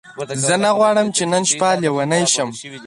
زه 0.47 0.55
نه 0.63 0.71
غواړم 0.77 1.07
چې 1.15 1.23
نن 1.31 1.43
شپه 1.49 1.69
لیونۍ 1.81 2.23
شې. 2.33 2.43